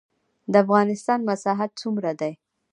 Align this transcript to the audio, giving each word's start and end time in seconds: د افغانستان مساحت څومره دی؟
د 0.51 0.53
افغانستان 0.63 1.19
مساحت 1.29 1.71
څومره 1.81 2.11
دی؟ 2.21 2.31